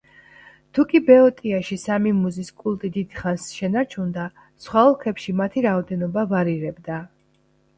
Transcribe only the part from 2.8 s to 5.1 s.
დიდ ხანს შენარჩუნდა, სხვა